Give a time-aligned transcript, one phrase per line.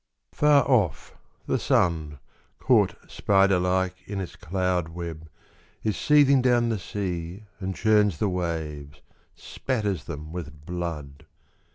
[0.33, 1.15] Far off,
[1.45, 2.17] the sun,
[2.57, 5.29] caught spider like In its cloud web,
[5.83, 8.99] is seething down the sea And churns the waves,
[9.35, 11.27] spatters them with blood.